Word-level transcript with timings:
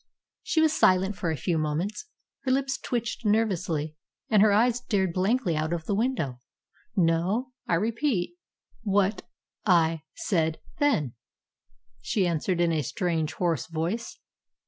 She 0.41 0.61
was 0.61 0.73
silent 0.73 1.15
for 1.15 1.29
a 1.29 1.37
few 1.37 1.59
moments. 1.59 2.07
Her 2.45 2.51
lips 2.51 2.79
twitched 2.79 3.23
nervously, 3.23 3.95
and 4.31 4.41
her 4.41 4.51
eyes 4.51 4.77
stared 4.77 5.13
blankly 5.13 5.55
out 5.55 5.73
of 5.73 5.85
the 5.85 5.93
window. 5.93 6.39
"No, 6.95 7.51
I 7.67 7.75
repeat 7.75 8.33
what 8.81 9.27
I 9.63 10.01
said 10.15 10.59
then," 10.79 11.13
she 12.01 12.25
answered 12.25 12.59
in 12.59 12.71
a 12.71 12.81
strange 12.81 13.33
hoarse 13.33 13.67
voice. 13.67 14.17